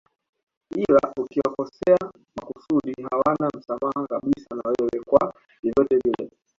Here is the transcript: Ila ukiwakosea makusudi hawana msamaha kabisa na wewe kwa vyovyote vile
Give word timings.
Ila 0.79 1.01
ukiwakosea 1.17 1.97
makusudi 2.35 2.95
hawana 3.11 3.49
msamaha 3.57 4.07
kabisa 4.07 4.55
na 4.55 4.69
wewe 4.79 5.03
kwa 5.05 5.33
vyovyote 5.63 5.97
vile 6.03 6.29